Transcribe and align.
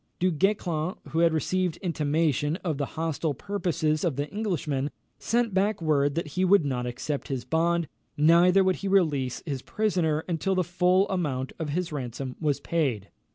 Du 0.17 0.31
Guesclin, 0.31 0.95
who 1.09 1.19
had 1.19 1.31
received 1.31 1.77
intimation 1.77 2.55
of 2.63 2.79
the 2.79 2.87
hostile 2.97 3.35
purposes 3.35 4.03
of 4.03 4.15
the 4.15 4.27
Englishman, 4.33 4.89
sent 5.19 5.53
back 5.53 5.79
word 5.79 6.15
that 6.15 6.29
he 6.29 6.43
would 6.43 6.65
not 6.65 6.87
accept 6.87 7.27
his 7.27 7.45
bond, 7.45 7.87
neither 8.17 8.63
would 8.63 8.77
he 8.77 8.87
release 8.87 9.43
his 9.45 9.61
prisoner 9.61 10.25
until 10.27 10.55
the 10.55 10.63
full 10.63 11.07
amount 11.09 11.51
of 11.59 11.69
his 11.69 11.91
ransom 11.91 12.35
was 12.41 12.59
paid. 12.59 13.11